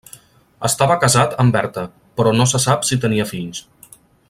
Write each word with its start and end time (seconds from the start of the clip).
Estava 0.69 0.95
casat 1.03 1.35
amb 1.43 1.57
Berta 1.57 1.83
però 2.21 2.33
no 2.39 2.49
se 2.55 2.63
sap 2.65 2.89
si 2.89 3.01
tenia 3.05 3.29
fills. 3.35 3.63